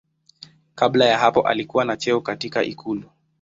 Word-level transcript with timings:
Kabla 0.75 1.05
ya 1.05 1.17
hapo 1.17 1.41
alikuwa 1.47 1.85
na 1.85 1.97
cheo 1.97 2.21
katika 2.21 2.63
ikulu. 2.63 3.09